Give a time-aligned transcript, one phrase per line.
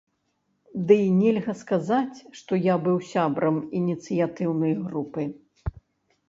[0.91, 5.29] Дый нельга сказаць, што я быў сябрам ініцыятыўнай групы.